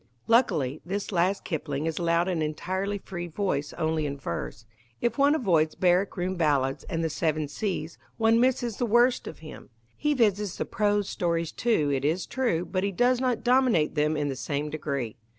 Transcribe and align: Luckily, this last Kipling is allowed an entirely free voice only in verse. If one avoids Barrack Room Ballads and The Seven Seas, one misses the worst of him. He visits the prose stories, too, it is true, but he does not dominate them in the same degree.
Luckily, 0.25 0.81
this 0.83 1.11
last 1.11 1.45
Kipling 1.45 1.85
is 1.85 1.99
allowed 1.99 2.27
an 2.27 2.41
entirely 2.41 2.97
free 2.97 3.27
voice 3.27 3.71
only 3.73 4.07
in 4.07 4.17
verse. 4.17 4.65
If 4.99 5.19
one 5.19 5.35
avoids 5.35 5.75
Barrack 5.75 6.17
Room 6.17 6.37
Ballads 6.37 6.83
and 6.85 7.03
The 7.03 7.07
Seven 7.11 7.47
Seas, 7.47 7.99
one 8.17 8.39
misses 8.39 8.77
the 8.77 8.87
worst 8.87 9.27
of 9.27 9.37
him. 9.45 9.69
He 9.95 10.15
visits 10.15 10.55
the 10.57 10.65
prose 10.65 11.07
stories, 11.07 11.51
too, 11.51 11.91
it 11.93 12.03
is 12.03 12.25
true, 12.25 12.65
but 12.65 12.83
he 12.83 12.91
does 12.91 13.21
not 13.21 13.43
dominate 13.43 13.93
them 13.93 14.17
in 14.17 14.27
the 14.27 14.35
same 14.35 14.71
degree. 14.71 15.17